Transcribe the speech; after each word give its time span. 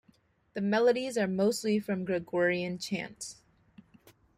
The 0.55 0.61
melodies 0.61 1.15
are 1.15 1.27
mostly 1.27 1.77
from 1.77 2.05
Gregorian 2.05 2.79
chant. 2.79 3.35